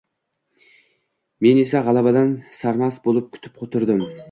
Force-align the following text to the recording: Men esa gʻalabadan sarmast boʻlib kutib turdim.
Men 1.47 1.59
esa 1.65 1.83
gʻalabadan 1.89 2.33
sarmast 2.63 3.05
boʻlib 3.07 3.31
kutib 3.37 3.63
turdim. 3.77 4.05